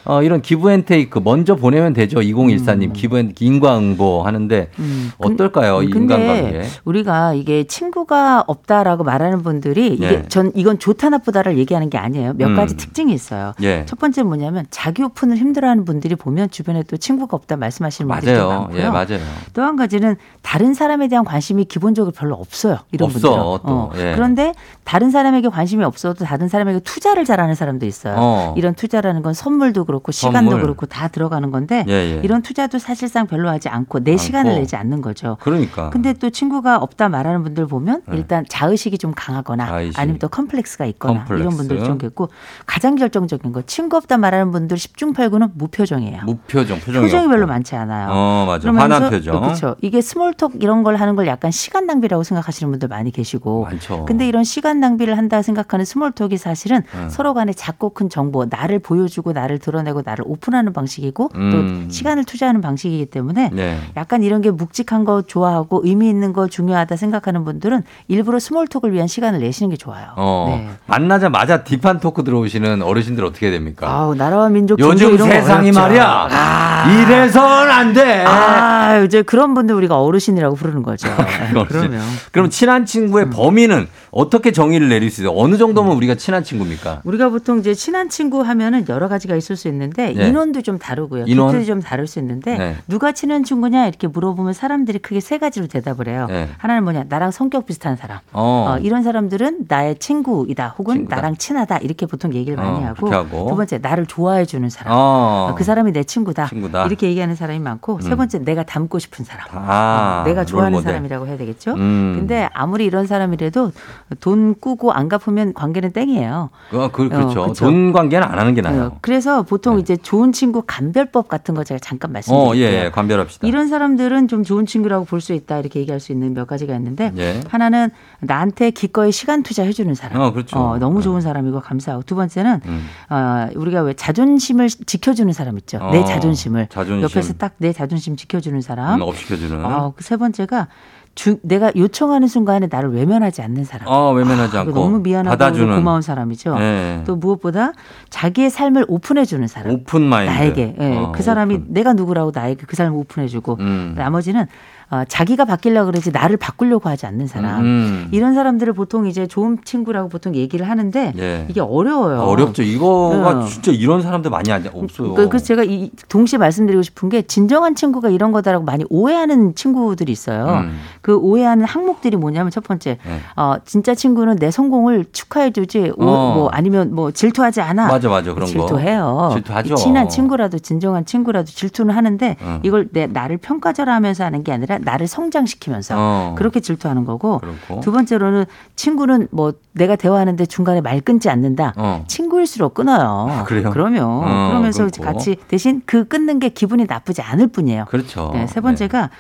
어, 0.07 0.23
이런 0.23 0.43
기부앤테이크 0.43 1.21
먼저 1.25 1.55
보내면 1.57 1.93
되죠. 1.95 2.19
2014님 2.21 2.93
기부앤 2.93 3.33
인과응보 3.39 4.23
하는데 4.23 4.69
음, 4.79 5.11
근- 5.21 5.33
어떨까요? 5.33 5.83
이 5.83 5.91
근데 5.91 6.15
인간관계. 6.15 6.63
우리가 6.85 7.35
이게 7.35 7.65
친구가 7.65 8.45
없다라고 8.47 9.03
말하는 9.05 9.43
분들이 9.43 9.89
이게 9.95 10.07
예. 10.07 10.23
전 10.29 10.53
이건 10.55 10.79
좋다 10.79 11.09
나쁘다를 11.11 11.57
얘기하는 11.59 11.89
게 11.91 11.97
아니에요. 11.99 12.35
몇 12.37 12.49
음. 12.49 12.57
가지 12.57 12.77
특징이 12.77 13.13
있어요. 13.15 13.53
예. 13.63 13.85
첫 13.87 13.99
번째 13.99 14.23
뭐냐면 14.25 14.67
자기 14.71 15.03
오픈을 15.03 15.37
힘들어하는 15.39 15.85
분들이 15.85 16.15
보면 16.17 16.51
주변에 16.51 16.83
또 16.83 16.97
친구가 16.97 17.37
없다 17.37 17.57
말씀하시는 17.57 18.09
분들이. 18.11 18.37
많고요. 18.37 18.71
예, 18.81 18.89
맞아요. 18.89 19.19
또 19.55 19.63
한 19.65 19.77
가지는 19.77 20.17
다른 20.43 20.75
사람에 20.75 21.09
대한 21.09 21.25
관심이 21.25 21.65
기본적으로 21.65 22.13
별로 22.13 22.35
없어요. 22.35 22.79
이런 22.93 23.07
없어, 23.07 23.59
분들은. 23.63 23.67
또. 23.67 23.91
예. 23.97 24.13
그런데 24.15 24.53
다른 24.85 25.11
사람에게 25.11 25.49
관심이 25.49 25.83
없어도 25.83 26.25
다른 26.27 26.49
사람에게 26.49 26.81
투자를 26.81 27.25
잘하는 27.25 27.55
사람도 27.55 27.87
있어요. 27.87 28.15
어. 28.19 28.55
이런 28.59 28.75
투자라는 28.75 29.23
건 29.23 29.33
선물도 29.33 29.85
그렇고 29.87 29.94
시간도 30.13 30.51
선물. 30.51 30.61
그렇고 30.63 30.87
다 30.87 31.09
들어가는 31.09 31.51
건데 31.51 31.85
예, 31.89 31.93
예. 31.93 32.21
이런 32.23 32.43
투자도 32.43 32.79
사실상 32.79 33.27
별로 33.27 33.49
하지 33.49 33.69
않고 33.69 34.01
내 34.01 34.17
시간을 34.17 34.51
않고. 34.51 34.61
내지 34.61 34.77
않는 34.77 35.01
거죠. 35.03 35.37
그러니까. 35.41 35.91
근데 35.91 36.13
또 36.13 36.31
친구가 36.31 36.79
없다 36.79 37.09
말하는 37.09 37.43
분들 37.43 37.67
보면 37.67 38.03
네. 38.07 38.17
일단 38.17 38.45
자의식이 38.49 38.99
좀 38.99 39.13
강하거나 39.15 39.67
자의식. 39.67 39.99
아니면 39.99 40.19
또 40.19 40.29
컴플렉스가 40.29 40.87
있거나 40.87 41.21
컴플렉스. 41.21 41.41
이런 41.43 41.57
분들 41.57 41.85
좀 41.85 41.99
있고 42.05 42.29
가장 42.67 42.95
결정적인 42.97 43.53
거 43.53 43.63
친구 43.63 43.97
없다 43.97 44.19
말하는 44.19 44.51
분들 44.51 44.77
10중 44.77 45.15
8구는 45.15 45.51
무표정이에요. 45.55 46.23
무표정, 46.27 46.81
표정이, 46.81 47.07
표정이. 47.07 47.29
별로 47.29 47.47
많지 47.47 47.75
않아요. 47.77 48.09
어, 48.11 48.45
맞아. 48.47 48.71
화난 48.73 49.11
표정. 49.11 49.41
그렇죠. 49.41 49.77
이게 49.81 50.01
small 50.01 50.35
talk 50.35 50.63
이런 50.63 50.83
걸 50.83 50.97
하는 50.97 51.17
걸 51.17 51.27
약간 51.27 51.51
시간 51.51 51.87
낭비라고 51.87 52.23
생각하시는 52.23 52.71
분들 52.71 52.89
많이 52.89 53.11
계시고. 53.11 53.65
많죠. 53.65 54.05
근데 54.07 54.27
이런 54.27 54.45
시간 54.45 54.81
낭비를 54.81 55.17
한다 55.17 55.43
생각하는 55.43 55.85
small 55.85 56.11
talk이 56.11 56.37
사실은 56.37 56.83
음. 56.95 57.09
서로 57.11 57.35
간에 57.35 57.53
작고 57.53 57.91
큰 57.91 58.09
정보, 58.09 58.45
나를 58.45 58.79
보여주고 58.79 59.33
나를 59.33 59.59
드러내 59.59 59.84
고 59.93 60.03
나를 60.05 60.25
오픈하는 60.27 60.73
방식이고 60.73 61.31
음. 61.35 61.85
또 61.87 61.93
시간을 61.93 62.25
투자하는 62.25 62.61
방식이기 62.61 63.07
때문에 63.07 63.51
네. 63.53 63.79
약간 63.97 64.23
이런 64.23 64.41
게 64.41 64.51
묵직한 64.51 65.05
거 65.05 65.23
좋아하고 65.23 65.83
의미 65.85 66.09
있는 66.09 66.33
거 66.33 66.47
중요하다 66.49 66.97
생각하는 66.97 67.45
분들은 67.45 67.83
일부러 68.09 68.39
small 68.39 68.67
talk을 68.67 68.93
위한 68.93 69.07
시간을 69.07 69.41
내시는 69.41 69.71
게 69.71 69.77
좋아요. 69.77 70.09
어, 70.17 70.47
네. 70.57 70.69
만나자마자 70.87 71.65
deep한 71.65 72.01
talk 72.01 72.25
들어오시는 72.25 72.83
어르신들 72.83 73.25
어떻게 73.25 73.51
됩니까? 73.51 73.89
아우 73.91 74.15
나라와 74.15 74.49
민족 74.49 74.79
요즘 74.79 75.19
세상이. 75.19 75.73
말이야. 75.73 76.29
아. 76.31 77.05
이래선 77.05 77.71
안 77.71 77.93
돼. 77.93 78.25
아, 78.27 78.99
이제 79.05 79.23
그런 79.23 79.55
분들 79.55 79.75
우리가 79.75 80.01
어르신이라고 80.01 80.57
부르는 80.57 80.83
거죠. 80.83 81.09
어르신. 81.55 81.67
그러면 81.69 82.01
그럼 82.33 82.51
친한 82.51 82.87
친구의 82.87 83.31
범위는 83.31 83.89
어떻게 84.11 84.53
정의를 84.53 84.89
내릴 84.89 85.11
수 85.11 85.23
있어요? 85.23 85.35
어느 85.37 85.57
정도면 85.57 85.97
우리가 85.97 86.15
친한 86.15 86.45
친구입니까? 86.45 87.01
우리가 87.05 87.31
보통 87.31 87.59
이제 87.59 87.75
친한 87.75 88.09
친구 88.09 88.43
하면은 88.43 88.85
여러 88.89 89.09
가지가 89.09 89.35
있을 89.37 89.57
수 89.57 89.69
있는 89.69 89.74
데 89.91 90.15
예. 90.17 90.29
인원도 90.29 90.63
좀 90.63 90.79
다르고요. 90.79 91.25
인원? 91.27 91.49
기틀이 91.49 91.67
좀 91.67 91.81
다를 91.81 92.07
수 92.07 92.19
있는데 92.21 92.57
네. 92.57 92.77
누가 92.89 93.13
친한 93.13 93.43
친구냐 93.45 93.87
이렇게 93.87 94.07
물어보면 94.07 94.53
사람들이 94.53 94.99
크게 95.01 95.21
세 95.21 95.39
가지로 95.39 95.67
대답을 95.67 96.09
해요. 96.09 96.27
네. 96.29 96.49
하나는 96.59 96.85
뭐냐 96.85 97.05
나랑 97.09 97.31
성격 97.33 97.67
비슷한 97.67 97.97
사람. 97.97 98.19
어. 98.33 98.67
어, 98.69 98.79
이런 98.79 99.03
사람들은 99.03 99.67
나의 99.69 99.97
친구이다 99.99 100.75
혹은 100.79 100.95
친구다. 100.97 101.17
나랑 101.17 101.37
친하다 101.37 101.79
이렇게 101.79 102.07
보통 102.07 102.33
얘기를 102.35 102.57
많이 102.57 102.85
어, 102.85 102.89
하고, 102.89 103.11
하고. 103.13 103.49
두 103.49 103.57
번째 103.57 103.79
나를 103.79 104.07
좋아해 104.07 104.45
주는 104.45 104.71
사람. 104.71 104.95
어. 104.95 105.49
어, 105.51 105.55
그 105.57 105.65
사람이 105.65 105.93
내 105.93 106.05
친구다. 106.05 106.47
친구다. 106.47 106.87
이렇게 106.87 107.09
얘기하는 107.09 107.35
사람이 107.35 107.59
많고 107.59 108.01
세 108.01 108.11
음. 108.13 108.17
번째 108.17 108.39
내가 108.45 108.63
닮고 108.63 108.99
싶은 108.99 109.25
사람. 109.25 109.47
아, 109.53 110.21
어, 110.23 110.29
내가 110.29 110.45
좋아하는. 110.45 110.85
사람이라고 110.85 111.27
해야 111.27 111.39
되겠죠. 111.39 111.73
음. 111.75 112.15
근데 112.19 112.49
아무리 112.53 112.85
이런 112.85 113.07
사람이라도 113.07 113.73
돈 114.21 114.55
꾸고 114.61 114.93
안 114.93 115.09
갚으면 115.09 115.55
관계는 115.55 115.93
땡이에요. 115.93 116.51
어, 116.73 116.89
그, 116.93 117.09
그렇죠. 117.09 117.43
어, 117.45 117.47
그쵸. 117.49 117.65
돈 117.65 117.93
관계는 117.93 118.27
안 118.27 118.39
하는 118.39 118.53
게 118.55 118.61
나아요. 118.61 118.83
어, 118.83 118.99
그래서 119.01 119.43
보통 119.43 119.64
네. 119.73 119.81
이제 119.81 119.97
좋은 119.97 120.33
친구 120.33 120.63
감별법 120.67 121.29
같은 121.29 121.55
거 121.55 121.65
제가 121.65 121.79
잠깐 121.81 122.11
어, 122.11 122.13
말씀드릴게요. 122.13 122.65
예, 122.81 122.85
예, 122.85 122.91
관별합시다. 122.91 123.47
이런 123.47 123.69
사람들은 123.69 124.29
좀 124.29 124.45
좋은 124.45 124.67
친구라고 124.67 125.05
볼 125.05 125.21
수 125.21 125.33
있다 125.33 125.59
이렇게 125.59 125.81
얘기할 125.81 126.01
수 126.01 126.13
있는 126.13 126.35
몇 126.35 126.47
가지가 126.47 126.75
있는데 126.77 127.11
예. 127.17 127.41
하나는 127.49 127.91
나한테 128.21 128.71
기꺼이 128.71 129.11
시간 129.13 129.43
투자해 129.43 129.73
주는 129.73 129.95
사람. 129.95 130.21
어, 130.21 130.33
그렇죠. 130.33 130.77
너무 130.79 130.99
네. 130.99 131.05
좋은 131.05 131.21
사람이고 131.21 131.61
감사하고 131.61 132.03
두 132.05 132.15
번째는 132.15 132.61
음. 132.67 132.87
어, 133.11 133.49
우리가 133.55 133.81
왜 133.83 133.95
자존심을 133.95 134.69
지켜주는 134.69 135.33
사람 135.33 135.57
있죠. 135.59 135.79
내 135.93 136.01
어, 136.01 136.05
자존심을 136.05 136.69
자존심. 136.71 137.03
옆에서 137.03 137.33
딱 137.35 137.55
내 137.59 137.73
자존심 137.73 138.17
지켜주는 138.17 138.61
사람. 138.61 139.01
음, 139.01 139.03
up시켜주는. 139.03 139.65
어, 139.65 139.93
그세 139.97 140.17
번째가 140.17 140.69
주, 141.15 141.39
내가 141.43 141.71
요청하는 141.77 142.27
순간에 142.27 142.67
나를 142.71 142.93
외면하지 142.93 143.43
않는 143.43 143.65
사람. 143.65 143.89
어, 143.89 144.13
외면하지 144.13 144.57
아, 144.57 144.61
않고. 144.61 144.73
너무 144.73 144.99
미안하고 145.01 145.31
받아주는. 145.37 145.75
고마운 145.77 146.03
사람이죠. 146.03 146.57
예. 146.59 147.03
또 147.07 147.17
무엇보다 147.17 147.73
자기의 148.11 148.51
삶을 148.51 148.85
오픈해 148.89 149.25
주는 149.25 149.47
사람. 149.47 149.75
open 149.75 150.03
mind. 150.03 150.33
나에게 150.33 150.77
예, 150.79 150.97
어, 150.97 151.13
그 151.15 151.23
사람이 151.23 151.55
오픈. 151.55 151.67
내가 151.73 151.93
누구라고 151.93 152.33
나에게 152.35 152.65
그 152.67 152.75
사람을 152.75 152.99
오픈해 152.99 153.29
주고 153.29 153.57
음. 153.61 153.95
나머지는 153.97 154.47
어, 154.91 155.03
자기가 155.09 155.45
바뀌려고 155.45 155.91
그러지 155.91 156.11
나를 156.13 156.37
바꾸려고 156.37 156.89
하지 156.89 157.07
않는 157.07 157.27
사람 157.27 157.61
음. 157.63 158.09
이런 158.13 158.35
사람들을 158.35 158.73
보통 158.75 159.07
이제 159.07 159.27
좋은 159.27 159.59
친구라고 159.65 160.09
보통 160.09 160.35
얘기를 160.35 160.69
하는데 160.69 161.13
예. 161.19 161.47
이게 161.49 161.61
어려워요. 161.61 162.21
아, 162.21 162.25
어렵죠. 162.27 162.63
이거가 162.63 163.35
네. 163.35 163.47
진짜 163.49 163.73
이런 163.73 164.03
사람들 164.03 164.31
많이 164.31 164.53
안, 164.53 164.65
없어요. 164.73 165.15
그, 165.15 165.29
그래서 165.29 165.45
제가 165.47 165.65
이 165.65 165.91
동시에 166.09 166.39
말씀드리고 166.39 166.83
싶은 166.83 167.09
게 167.09 167.23
진정한 167.23 167.75
친구가 167.75 168.11
이런 168.11 168.33
거다라고 168.33 168.65
많이 168.65 168.85
오해하는 168.91 169.55
친구들이 169.55 170.13
있어요. 170.13 170.47
음. 170.65 170.79
그 171.01 171.17
오해하는 171.17 171.65
항목들이 171.65 172.17
뭐냐면 172.17 172.51
첫 172.51 172.63
번째, 172.65 172.99
네. 173.05 173.21
어, 173.37 173.57
진짜 173.65 173.95
친구는 173.95 174.37
내 174.37 174.51
성공을 174.51 175.07
축하해주지, 175.13 175.93
오- 175.97 176.05
어. 176.05 176.35
뭐 176.35 176.49
아니면 176.51 176.95
뭐 176.95 177.11
질투하지 177.11 177.61
않아. 177.61 177.87
맞아, 177.89 178.09
맞아. 178.09 178.33
그런 178.35 178.47
거. 178.47 178.53
질투해요. 178.53 179.31
질투하죠. 179.35 179.75
친한 179.77 180.09
친구라도 180.09 180.59
진정한 180.59 181.05
친구라도 181.05 181.47
질투는 181.51 181.95
하는데 181.95 182.37
응. 182.41 182.61
이걸 182.63 182.89
내 182.93 183.07
나를 183.07 183.39
평가절하면서 183.39 184.25
하는 184.25 184.45
게 184.45 184.53
아니라 184.53 184.74
나를 184.79 185.07
성장시키면서 185.07 185.95
어. 185.97 186.35
그렇게 186.37 186.61
질투하는 186.61 187.05
거고 187.05 187.39
그렇고. 187.41 187.81
두 187.81 187.93
번째로는 187.93 188.45
친구는 188.77 189.29
뭐 189.31 189.53
내가 189.73 189.97
대화하는데 189.97 190.47
중간에 190.47 190.81
말 190.81 191.01
끊지 191.01 191.29
않는다. 191.31 191.75
어. 191.77 192.05
친구일수록 192.07 192.75
끊어요. 192.75 193.27
아, 193.31 193.45
그래요? 193.45 193.71
그러면 193.73 194.05
어, 194.05 194.49
그러면서 194.51 194.85
끊고. 194.85 195.03
같이 195.03 195.37
대신 195.49 195.83
그 195.87 196.07
끊는 196.07 196.39
게 196.39 196.49
기분이 196.49 196.85
나쁘지 196.89 197.23
않을 197.23 197.49
뿐이에요. 197.49 197.87
그렇죠. 197.87 198.31
네, 198.35 198.47
세 198.47 198.61
번째가 198.61 199.11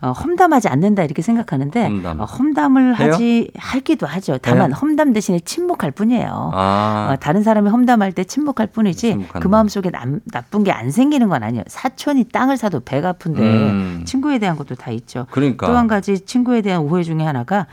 어, 0.00 0.10
험담하지 0.12 0.68
않는다 0.68 1.02
이렇게 1.04 1.22
생각하는데 1.22 1.82
험담. 1.84 2.20
어, 2.20 2.24
험담을 2.24 2.98
해요? 3.00 3.12
하지 3.12 3.50
하기도 3.56 4.06
하죠. 4.06 4.38
다만 4.38 4.70
해요? 4.70 4.78
험담 4.80 5.12
대신에 5.12 5.40
침묵할 5.40 5.90
뿐이에요. 5.92 6.50
아. 6.52 7.10
어, 7.12 7.16
다른 7.16 7.42
사람이 7.42 7.70
험담할 7.70 8.12
때 8.12 8.24
침묵할 8.24 8.68
뿐이지 8.68 9.08
침묵한다. 9.08 9.40
그 9.40 9.48
마음 9.48 9.68
속에 9.68 9.90
남, 9.90 10.20
나쁜 10.30 10.62
게 10.64 10.74
안 10.74 10.90
생기는 10.90 11.28
건 11.28 11.42
아니에요. 11.44 11.62
사촌이 11.68 12.24
땅을 12.32 12.56
사도 12.56 12.80
배가 12.80 13.10
아픈데 13.10 13.40
음. 13.40 14.02
친구에 14.04 14.38
대한 14.38 14.56
것도 14.56 14.74
다 14.74 14.90
있죠. 14.90 15.26
그러니까. 15.30 15.66
또 15.68 15.74
한 15.76 15.86
가지 15.86 16.18
친구에 16.24 16.62
대한 16.62 16.82
오해 16.82 17.02
중에 17.04 17.22
하나가 17.22 17.66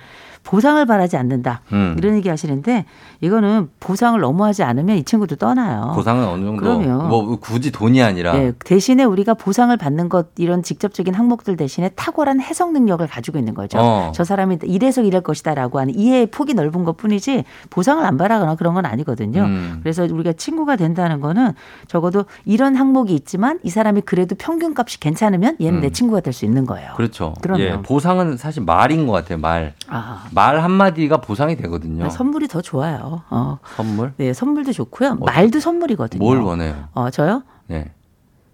보상을 0.44 0.84
바라지 0.86 1.18
않는다. 1.18 1.62
음. 1.72 1.96
이런 1.98 2.16
얘기 2.16 2.28
하시는데 2.28 2.86
이거는 3.22 3.70
보상을 3.80 4.20
너무 4.20 4.44
하지 4.44 4.64
않으면 4.64 4.98
이 4.98 5.04
친구도 5.04 5.36
떠나요. 5.36 5.92
보상은 5.96 6.26
어느 6.28 6.44
정도 6.44 6.62
그럼요. 6.62 7.08
뭐 7.08 7.36
굳이 7.40 7.72
돈이 7.72 8.02
아니라 8.02 8.36
예, 8.38 8.52
대신에 8.66 9.04
우리가 9.04 9.36
보상을 9.36 9.76
받는 9.78 10.10
것 10.10 10.30
이런 10.38 10.64
직접적인 10.64 11.14
항목들 11.14 11.56
대신에 11.58 11.90
탁월한 11.90 12.42
해석 12.42 12.74
능력을 12.74 13.06
가지고 13.08 13.38
있는 13.38 13.54
거죠. 13.54 13.78
어. 13.80 14.12
저 14.16 14.24
사람이 14.24 14.58
이래서 14.64 15.02
이럴 15.02 15.22
것이다라고 15.22 15.80
하는 15.80 15.94
이해의 15.96 16.28
폭이 16.28 16.54
넓은 16.56 16.84
것 16.84 16.98
뿐이지 16.98 17.44
보상을 17.70 18.04
안 18.04 18.18
바라거나 18.18 18.56
그런 18.56 18.74
건 18.74 18.86
아니거든요. 18.86 19.44
음. 19.44 19.80
그래서 19.84 20.04
우리가 20.04 20.34
친구가 20.34 20.76
된다는 20.76 21.22
거는 21.22 21.54
적어도 21.88 22.26
이런 22.46 22.76
항목이 22.76 23.14
있지만 23.14 23.60
이 23.64 23.70
사람이 23.70 24.02
그래도 24.02 24.36
평균값이 24.36 25.00
괜찮으면 25.00 25.58
얘는 25.62 25.82
내 25.82 25.88
음. 25.88 25.94
친구가 25.94 26.20
될 26.22 26.32
수 26.32 26.46
있는 26.46 26.66
거예요. 26.66 26.94
그렇죠. 26.96 27.34
그럼요. 27.42 27.62
예, 27.62 27.78
보상은 27.82 28.38
사실 28.38 28.64
말인 28.64 29.06
것 29.06 29.12
같아요. 29.12 29.38
말. 29.38 29.74
아, 29.90 30.24
말 30.34 30.62
한마디가 30.64 31.18
보상이 31.18 31.56
되거든요. 31.58 32.10
선물이 32.10 32.48
더 32.48 32.62
좋아요. 32.62 33.24
어. 33.30 33.60
선물? 33.76 34.14
네, 34.18 34.34
선물도 34.34 34.72
좋고요. 34.74 35.16
말도 35.16 35.60
선물이거든요. 35.60 36.24
뭘 36.24 36.40
원해요? 36.40 36.86
어, 36.94 37.10
저요? 37.10 37.44
예. 37.72 37.92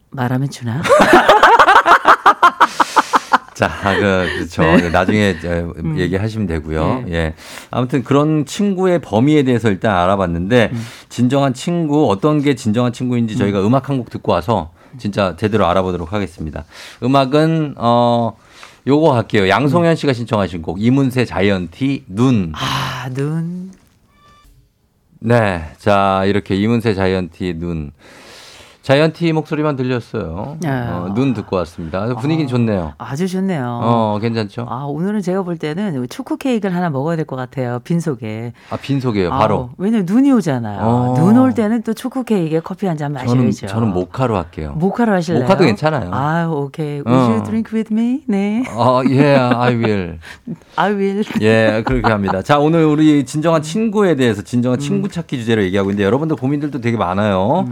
말하면 0.09 0.49
주나? 0.49 0.81
자, 3.53 3.69
그, 3.95 3.99
그렇죠. 4.35 4.61
네. 4.61 4.89
나중에 4.89 5.35
저 5.41 5.73
얘기하시면 5.97 6.45
되고요. 6.45 7.03
네. 7.07 7.13
예. 7.13 7.33
아무튼 7.71 8.03
그런 8.03 8.45
친구의 8.45 8.99
범위에 8.99 9.41
대해서 9.43 9.69
일단 9.69 9.95
알아봤는데, 9.95 10.69
음. 10.73 10.85
진정한 11.09 11.55
친구, 11.55 12.07
어떤 12.11 12.41
게 12.43 12.53
진정한 12.55 12.93
친구인지 12.93 13.35
저희가 13.35 13.65
음악 13.65 13.89
한 13.89 13.97
곡 13.97 14.11
듣고 14.11 14.31
와서 14.31 14.69
진짜 14.99 15.35
제대로 15.37 15.65
알아보도록 15.65 16.13
하겠습니다. 16.13 16.65
음악은, 17.01 17.75
어, 17.77 18.33
요거 18.87 19.13
할게요. 19.15 19.49
양송현 19.49 19.97
씨가 19.97 20.13
신청하신 20.13 20.61
곡, 20.61 20.81
이문세 20.81 21.25
자이언티, 21.25 22.05
눈. 22.07 22.53
아, 22.55 23.09
눈. 23.13 23.71
네. 25.19 25.65
자, 25.77 26.23
이렇게 26.25 26.55
이문세 26.55 26.93
자이언티, 26.93 27.55
눈. 27.57 27.91
자이언티 28.91 29.33
목소리만 29.33 29.75
들렸어요. 29.75 30.55
네. 30.61 30.69
어, 30.69 31.11
눈 31.13 31.33
듣고 31.33 31.57
왔습니다. 31.57 32.15
분위기 32.15 32.47
좋네요. 32.47 32.93
아주 32.97 33.27
좋네요. 33.27 33.81
어, 33.83 34.17
괜찮죠? 34.21 34.65
아, 34.69 34.85
오늘은 34.85 35.21
제가 35.21 35.43
볼 35.43 35.57
때는 35.57 36.07
초코 36.09 36.37
케이크를 36.37 36.73
하나 36.73 36.89
먹어야 36.89 37.17
될 37.17 37.25
것 37.25 37.35
같아요. 37.35 37.79
빈속에. 37.83 38.53
아, 38.69 38.77
빈속이에요, 38.77 39.29
바로. 39.31 39.55
아우, 39.55 39.69
왜냐면 39.77 40.05
눈이 40.07 40.31
오잖아요. 40.31 40.79
어. 40.81 41.15
눈올 41.19 41.53
때는 41.53 41.81
또 41.81 41.93
초코 41.93 42.23
케이크에 42.23 42.61
커피 42.61 42.85
한잔 42.85 43.13
저는, 43.13 43.47
마셔야죠. 43.47 43.67
저는 43.67 43.89
모카로 43.89 44.37
할게요. 44.37 44.73
모카로 44.77 45.11
하실래요? 45.11 45.43
모카도 45.43 45.65
괜찮아요. 45.65 46.09
아, 46.13 46.47
오케이. 46.47 47.01
Would 47.05 47.11
어. 47.11 47.31
you 47.33 47.43
drink 47.43 47.73
with 47.77 47.93
me? 47.93 48.23
네. 48.25 48.63
어, 48.73 49.01
예, 49.09 49.35
I 49.35 49.75
will. 49.75 50.19
I 50.77 50.93
will. 50.93 51.25
예, 51.41 51.83
그렇게 51.85 52.09
합니다. 52.09 52.41
자, 52.41 52.57
오늘 52.57 52.85
우리 52.85 53.25
진정한 53.25 53.61
친구에 53.61 54.15
대해서 54.15 54.43
음. 54.43 54.45
진정한 54.45 54.79
친구 54.79 55.09
찾기 55.09 55.37
주제로 55.39 55.61
얘기하고 55.63 55.89
있는데 55.89 56.05
여러분들 56.05 56.37
고민들도 56.37 56.79
되게 56.79 56.95
많아요. 56.95 57.65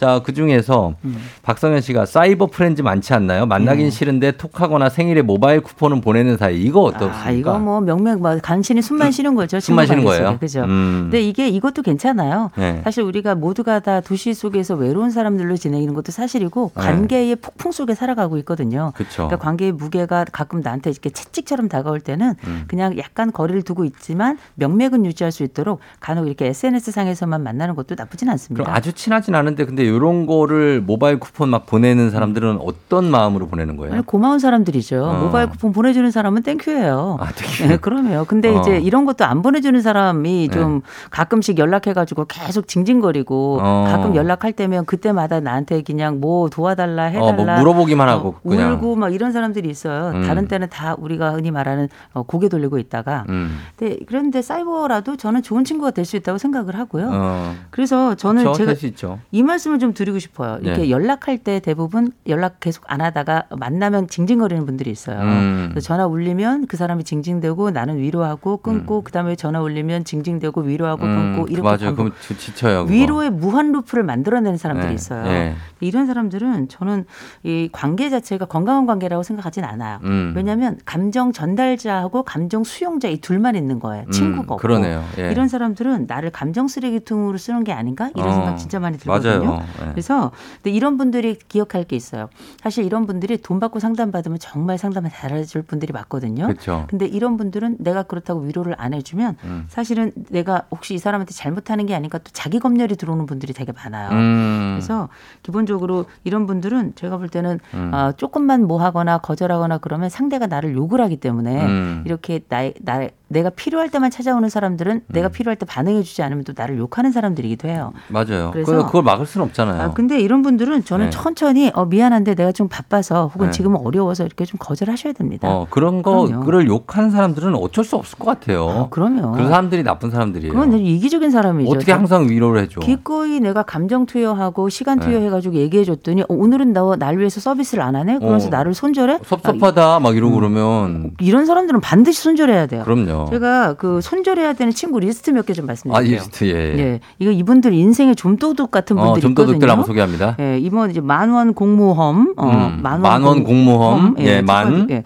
자, 0.00 0.22
그 0.24 0.32
중에서 0.32 0.94
음. 1.04 1.18
박성현 1.42 1.82
씨가 1.82 2.06
사이버 2.06 2.46
프렌즈 2.46 2.80
많지 2.80 3.12
않나요? 3.12 3.44
만나긴 3.44 3.84
네. 3.84 3.90
싫은데 3.90 4.32
톡하거나 4.32 4.88
생일에 4.88 5.20
모바일 5.20 5.60
쿠폰은 5.60 6.00
보내는 6.00 6.38
사이. 6.38 6.58
이거 6.58 6.80
어떻습니까? 6.80 7.22
아, 7.22 7.30
이거 7.30 7.58
뭐 7.58 7.82
명맥 7.82 8.18
뭐 8.18 8.38
간신히 8.42 8.80
숨만 8.80 9.12
쉬는 9.12 9.34
거죠. 9.34 9.60
숨만 9.60 9.86
쉬는 9.86 10.04
거예요? 10.04 10.38
그죠. 10.40 10.62
음. 10.62 11.00
근데 11.02 11.20
이게 11.20 11.50
이것도 11.50 11.82
괜찮아요. 11.82 12.50
네. 12.56 12.80
사실 12.82 13.02
우리가 13.02 13.34
모두가 13.34 13.80
다 13.80 14.00
도시 14.00 14.32
속에서 14.32 14.74
외로운 14.74 15.10
사람들로 15.10 15.58
지내는 15.58 15.92
것도 15.92 16.12
사실이고 16.12 16.72
네. 16.74 16.82
관계의 16.82 17.36
폭풍 17.36 17.70
속에 17.70 17.94
살아가고 17.94 18.38
있거든요. 18.38 18.94
그쵸. 18.96 19.26
그러니까 19.26 19.36
관계의 19.36 19.72
무게가 19.72 20.24
가끔 20.32 20.62
나한테 20.62 20.88
이렇게 20.88 21.10
채찍처럼 21.10 21.68
다가올 21.68 22.00
때는 22.00 22.36
음. 22.46 22.64
그냥 22.68 22.96
약간 22.96 23.30
거리를 23.30 23.60
두고 23.64 23.84
있지만 23.84 24.38
명맥은 24.54 25.04
유지할 25.04 25.30
수 25.30 25.42
있도록 25.42 25.80
간혹 26.00 26.26
이렇게 26.26 26.46
SNS 26.46 26.90
상에서만 26.90 27.42
만나는 27.42 27.74
것도 27.74 27.96
나쁘진 27.98 28.30
않습니다. 28.30 28.64
그럼 28.64 28.74
아주 28.74 28.94
친하진 28.94 29.34
않은데 29.34 29.66
근데 29.66 29.89
이런 29.90 30.26
거를 30.26 30.80
모바일 30.84 31.18
쿠폰 31.18 31.48
막 31.48 31.66
보내는 31.66 32.10
사람들은 32.10 32.58
어떤 32.62 33.10
마음으로 33.10 33.48
보내는 33.48 33.76
거예요? 33.76 33.94
아니, 33.94 34.04
고마운 34.04 34.38
사람들이죠. 34.38 35.04
어. 35.04 35.22
모바일 35.24 35.48
쿠폰 35.48 35.72
보내주는 35.72 36.10
사람은 36.10 36.42
땡큐예요. 36.42 37.16
아, 37.20 37.28
되게. 37.32 37.66
네, 37.68 37.76
그러면 37.80 38.26
근데 38.26 38.54
어. 38.54 38.60
이제 38.60 38.78
이런 38.78 39.06
것도 39.06 39.24
안 39.24 39.42
보내주는 39.42 39.80
사람이 39.80 40.48
네. 40.50 40.54
좀 40.54 40.82
가끔씩 41.10 41.58
연락해가지고 41.58 42.26
계속 42.26 42.68
징징거리고 42.68 43.58
어. 43.62 43.84
가끔 43.88 44.14
연락할 44.14 44.52
때면 44.52 44.84
그때마다 44.84 45.40
나한테 45.40 45.82
그냥 45.82 46.20
뭐 46.20 46.48
도와달라 46.50 47.04
해달라 47.04 47.24
어, 47.28 47.32
뭐 47.32 47.44
물어보기만 47.58 48.08
하고 48.08 48.36
어, 48.44 48.48
그냥. 48.48 48.74
울고 48.74 48.96
막 48.96 49.14
이런 49.14 49.32
사람들이 49.32 49.68
있어요. 49.70 50.12
음. 50.14 50.22
다른 50.26 50.48
때는 50.48 50.68
다 50.68 50.94
우리가 50.98 51.30
흔히 51.32 51.50
말하는 51.50 51.88
어, 52.12 52.22
고개 52.24 52.48
돌리고 52.48 52.78
있다가 52.78 53.24
음. 53.30 53.58
근데 53.76 53.98
그런데 54.06 54.42
사이버라도 54.42 55.16
저는 55.16 55.42
좋은 55.42 55.64
친구가 55.64 55.92
될 55.92 56.04
수 56.10 56.16
있다고 56.16 56.38
생각을 56.38 56.76
하고요. 56.76 57.08
어. 57.12 57.54
그래서 57.70 58.14
저는 58.14 58.42
그렇죠. 58.42 58.74
제가. 58.74 59.18
이 59.32 59.42
말씀을 59.42 59.78
좀 59.80 59.94
드리고 59.94 60.18
싶어요. 60.18 60.58
이렇게 60.62 60.82
네. 60.82 60.90
연락할 60.90 61.38
때 61.38 61.58
대부분 61.60 62.12
연락 62.28 62.60
계속 62.60 62.84
안 62.86 63.00
하다가 63.00 63.44
만나면 63.58 64.06
징징거리는 64.08 64.64
분들이 64.66 64.90
있어요. 64.90 65.18
음. 65.20 65.74
전화 65.82 66.06
울리면 66.06 66.66
그 66.66 66.76
사람이 66.76 67.02
징징대고 67.04 67.70
나는 67.70 67.98
위로하고 67.98 68.58
끊고 68.58 69.02
그다음에 69.02 69.34
전화 69.36 69.60
울리면 69.60 70.04
징징대고 70.04 70.60
위로하고 70.62 71.00
끊고 71.02 71.46
이렇게 71.48 71.60
음. 71.60 71.64
맞아요. 71.64 71.94
그럼 71.96 72.12
지- 72.20 72.36
지쳐요. 72.38 72.84
그거. 72.84 72.92
위로의 72.92 73.30
무한 73.30 73.72
루프를 73.72 74.04
만들어내는 74.04 74.58
사람들이 74.58 74.88
네, 74.90 74.94
있어요. 74.94 75.24
네. 75.24 75.54
이런 75.80 76.06
사람들은 76.06 76.68
저는 76.68 77.06
이 77.42 77.68
관계 77.72 78.10
자체가 78.10 78.44
건강한 78.44 78.86
관계라고 78.86 79.22
생각하진 79.22 79.64
않아요. 79.64 79.98
음. 80.04 80.34
왜냐하면 80.36 80.78
감정 80.84 81.32
전달자하고 81.32 82.22
감정 82.24 82.64
수용자 82.64 83.08
이 83.08 83.16
둘만 83.18 83.56
있는 83.56 83.80
거예요. 83.80 84.04
친구가 84.10 84.40
없고. 84.42 84.54
음, 84.56 84.58
그러네요. 84.58 85.02
예. 85.18 85.30
이런 85.30 85.48
사람들은 85.48 86.04
나를 86.06 86.30
감정 86.30 86.68
쓰레기통으로 86.68 87.38
쓰는 87.38 87.64
게 87.64 87.72
아닌가 87.72 88.10
이런 88.14 88.28
어, 88.28 88.32
생각 88.32 88.56
진짜 88.56 88.78
많이 88.78 88.98
들거든요. 88.98 89.44
맞아요. 89.44 89.62
예. 89.82 89.90
그래서 89.90 90.30
근데 90.62 90.70
이런 90.70 90.96
분들이 90.96 91.38
기억할 91.48 91.84
게 91.84 91.96
있어요. 91.96 92.28
사실 92.62 92.84
이런 92.84 93.06
분들이 93.06 93.36
돈 93.38 93.60
받고 93.60 93.78
상담 93.78 94.10
받으면 94.10 94.38
정말 94.38 94.78
상담을 94.78 95.10
잘해줄 95.10 95.62
분들이 95.62 95.92
많거든요. 95.92 96.46
그렇죠. 96.46 96.86
근데 96.88 97.06
이런 97.06 97.36
분들은 97.36 97.76
내가 97.78 98.02
그렇다고 98.02 98.40
위로를 98.40 98.74
안 98.78 98.94
해주면 98.94 99.36
음. 99.44 99.64
사실은 99.68 100.12
내가 100.30 100.64
혹시 100.70 100.94
이 100.94 100.98
사람한테 100.98 101.32
잘못하는 101.32 101.86
게 101.86 101.94
아닌가 101.94 102.18
또 102.18 102.30
자기 102.32 102.58
검열이 102.58 102.96
들어오는 102.96 103.26
분들이 103.26 103.52
되게 103.52 103.72
많아요. 103.72 104.10
음. 104.10 104.76
그래서 104.76 105.08
기본적으로 105.42 106.06
이런 106.24 106.46
분들은 106.46 106.94
제가 106.94 107.18
볼 107.18 107.28
때는 107.28 107.60
음. 107.74 107.94
어, 107.94 108.12
조금만 108.12 108.66
뭐 108.66 108.82
하거나 108.82 109.18
거절하거나 109.18 109.78
그러면 109.78 110.08
상대가 110.08 110.46
나를 110.46 110.74
욕을 110.74 111.00
하기 111.00 111.16
때문에 111.18 111.66
음. 111.66 112.02
이렇게 112.06 112.40
나, 112.48 112.70
나 112.80 113.08
내가 113.30 113.48
필요할 113.48 113.90
때만 113.90 114.10
찾아오는 114.10 114.48
사람들은 114.48 115.02
내가 115.06 115.28
음. 115.28 115.32
필요할 115.32 115.56
때 115.56 115.64
반응해주지 115.64 116.20
않으면 116.24 116.42
또 116.42 116.52
나를 116.56 116.76
욕하는 116.78 117.12
사람들이기도 117.12 117.68
해요. 117.68 117.92
맞아요. 118.08 118.50
그래서- 118.52 118.86
그걸, 118.86 119.02
막을 119.04 119.24
수는 119.24 119.46
없잖아요. 119.46 119.80
아, 119.82 119.90
근데 119.92 120.20
이런 120.20 120.42
분들은 120.42 120.84
저는 120.84 121.06
네. 121.06 121.10
천천히 121.10 121.70
어, 121.74 121.84
미안한데 121.84 122.34
내가 122.34 122.50
좀 122.50 122.66
바빠서 122.68 123.28
혹은 123.32 123.46
네. 123.46 123.52
지금은 123.52 123.80
어려워서 123.84 124.24
이렇게 124.24 124.44
좀 124.44 124.58
거절하셔야 124.58 125.12
됩니다. 125.12 125.48
어, 125.48 125.66
그런 125.70 126.02
거, 126.02 126.26
그럼요. 126.26 126.44
그걸 126.44 126.66
욕하는 126.66 127.10
사람들은 127.10 127.54
어쩔 127.54 127.84
수 127.84 127.94
없을 127.96 128.18
것 128.18 128.26
같아요. 128.26 128.68
아, 128.68 128.86
그러면 128.90 129.32
그 129.32 129.44
사람들이 129.46 129.84
나쁜 129.84 130.10
사람들이에요. 130.10 130.52
그건 130.52 130.72
이기적인 130.78 131.30
사람이죠. 131.30 131.70
어떻게 131.70 131.92
항상 131.92 132.28
위로를 132.28 132.62
해줘? 132.62 132.80
기꺼이 132.80 133.38
내가 133.38 133.62
감정 133.62 134.06
투여하고 134.06 134.68
시간 134.70 134.98
네. 134.98 135.06
투여해가지고 135.06 135.54
얘기해줬더니 135.54 136.22
어, 136.22 136.26
오늘은 136.28 136.72
너날 136.72 137.18
위해서 137.18 137.40
서비스를 137.40 137.82
안 137.84 137.94
하네. 137.94 138.18
그러면서 138.18 138.48
어. 138.48 138.50
나를 138.50 138.74
손절해? 138.74 139.20
섭섭하다 139.24 140.00
막 140.00 140.16
이러고 140.16 140.34
음. 140.34 140.40
그러면 140.40 141.10
이런 141.20 141.46
사람들은 141.46 141.80
반드시 141.80 142.20
손절해야 142.22 142.66
돼요. 142.66 142.82
그럼요. 142.84 143.19
제가 143.30 143.74
그 143.74 144.00
손절해야 144.00 144.52
되는 144.54 144.72
친구 144.72 145.00
리스트 145.00 145.30
몇 145.30 145.44
개좀 145.46 145.64
아, 145.64 145.66
말씀드릴게요. 145.68 146.16
리스트 146.16 146.44
예. 146.44 146.78
예, 146.78 147.00
이거 147.18 147.30
이분들 147.30 147.72
인생의 147.72 148.16
좀도둑 148.16 148.70
같은 148.70 148.98
어, 148.98 149.04
분들이 149.04 149.22
좀 149.22 149.32
있거든요. 149.32 149.52
더득들 149.52 149.70
한번 149.70 149.86
소개합니다. 149.86 150.36
예, 150.40 150.58
이번 150.58 150.90
이제 150.90 151.00
만원 151.00 151.54
공모험, 151.54 152.34
어, 152.36 152.46
음, 152.46 152.82
만원, 152.82 153.02
만원 153.02 153.44
공모험, 153.44 154.16
예, 154.18 154.36
첫 154.36 154.44
만. 154.44 154.90
예. 154.90 155.02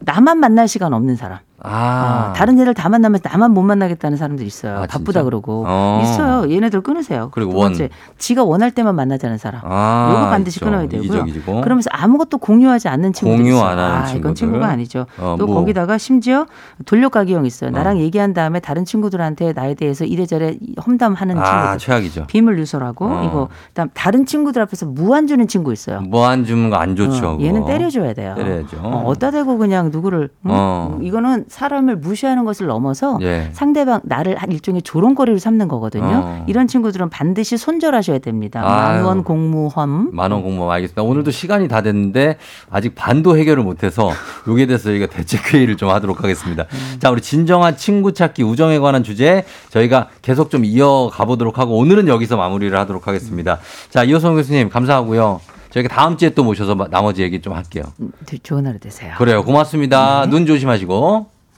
나만 0.00 0.38
만날 0.38 0.68
시간 0.68 0.92
없는 0.92 1.16
사람. 1.16 1.38
아, 1.68 2.28
어, 2.30 2.32
다른 2.34 2.58
애들 2.60 2.74
다 2.74 2.88
만나면 2.88 3.20
나만 3.22 3.52
못 3.52 3.62
만나겠다는 3.62 4.16
사람들 4.16 4.46
있어요. 4.46 4.76
아, 4.78 4.80
바쁘다 4.82 5.04
진짜? 5.04 5.22
그러고 5.24 5.64
어. 5.66 6.00
있어요. 6.02 6.50
얘네들 6.50 6.80
끊으세요. 6.82 7.30
그리고 7.32 7.52
두 7.52 7.56
번째, 7.58 7.88
지가 8.18 8.44
원할 8.44 8.70
때만 8.70 8.94
만나자는 8.94 9.36
사람. 9.38 9.60
아, 9.64 10.10
요거 10.12 10.30
반드시 10.30 10.58
있죠. 10.58 10.66
끊어야 10.66 10.88
되고요. 10.88 11.04
이기적이고. 11.24 11.60
그러면서 11.62 11.90
아무것도 11.92 12.38
공유하지 12.38 12.88
않는 12.88 13.12
친구들 13.12 13.42
공유 13.42 13.54
있어요. 13.56 13.66
안 13.68 13.78
하는 13.78 13.96
아, 13.96 14.04
친구들. 14.06 14.18
이건 14.20 14.34
친구가 14.36 14.66
아니죠. 14.68 15.06
어, 15.18 15.36
또 15.38 15.46
뭐. 15.46 15.56
거기다가 15.56 15.98
심지어 15.98 16.46
돌려가기형 16.84 17.46
있어요. 17.46 17.70
나랑 17.70 17.96
어. 17.96 18.00
얘기한 18.00 18.32
다음에 18.32 18.60
다른 18.60 18.84
친구들한테 18.84 19.52
나에 19.52 19.74
대해서 19.74 20.04
이래저래 20.04 20.56
험담하는 20.86 21.38
아, 21.38 21.44
친구들. 21.44 21.78
최악이죠. 21.78 22.26
비밀 22.28 22.56
누설하고 22.56 23.06
어. 23.06 23.24
이거 23.24 23.48
그다음 23.68 23.88
다른 23.92 24.24
친구들 24.24 24.62
앞에서 24.62 24.86
무안 24.86 25.26
주는 25.26 25.46
친구 25.48 25.72
있어요. 25.72 26.00
뭐안 26.02 26.44
주는 26.44 26.70
거 26.70 26.76
안 26.76 26.94
좋죠. 26.94 27.26
어. 27.26 27.38
얘는 27.40 27.64
때려줘야 27.64 28.12
돼요. 28.12 28.34
때려야죠. 28.36 28.76
어, 28.82 29.02
어디다 29.06 29.30
대고 29.30 29.56
그냥 29.58 29.90
누구를 29.90 30.28
음? 30.42 30.50
어. 30.50 30.98
이거는 31.00 31.46
사람을 31.56 31.96
무시하는 31.96 32.44
것을 32.44 32.66
넘어서 32.66 33.18
예. 33.22 33.48
상대방 33.54 34.00
나를 34.04 34.36
한 34.36 34.52
일종의 34.52 34.82
조롱거리로 34.82 35.38
삼는 35.38 35.68
거거든요. 35.68 36.04
어. 36.24 36.44
이런 36.46 36.66
친구들은 36.68 37.08
반드시 37.08 37.56
손절하셔야 37.56 38.18
됩니다. 38.18 38.60
만원 38.60 39.24
공무험. 39.24 40.10
만원 40.12 40.42
공모험 40.42 40.70
알겠습니다. 40.70 41.02
오늘도 41.02 41.30
시간이 41.30 41.68
다 41.68 41.80
됐는데 41.80 42.36
아직 42.70 42.94
반도 42.94 43.38
해결을 43.38 43.62
못해서 43.62 44.10
여기에 44.46 44.66
대해서 44.66 44.84
저희가 44.84 45.06
대책 45.06 45.54
회의를 45.54 45.78
좀 45.78 45.88
하도록 45.88 46.22
하겠습니다. 46.22 46.64
음. 46.70 46.96
자, 46.98 47.10
우리 47.10 47.22
진정한 47.22 47.76
친구 47.78 48.12
찾기 48.12 48.42
우정에 48.42 48.78
관한 48.78 49.02
주제 49.02 49.44
저희가 49.70 50.08
계속 50.20 50.50
좀 50.50 50.64
이어가 50.66 51.24
보도록 51.24 51.58
하고 51.58 51.78
오늘은 51.78 52.06
여기서 52.08 52.36
마무리를 52.36 52.78
하도록 52.78 53.06
하겠습니다. 53.08 53.58
자, 53.88 54.04
이호성 54.04 54.34
교수님 54.34 54.68
감사하고요. 54.68 55.40
저희가 55.70 55.88
다음 55.94 56.16
주에 56.16 56.30
또 56.30 56.44
모셔서 56.44 56.74
마- 56.74 56.88
나머지 56.88 57.22
얘기 57.22 57.40
좀 57.40 57.52
할게요. 57.54 57.84
음, 58.00 58.10
좋은 58.42 58.66
하루 58.66 58.78
되세요. 58.78 59.14
그래요. 59.18 59.42
고맙습니다. 59.44 60.26
눈 60.26 60.44
조심하시고. 60.46 61.35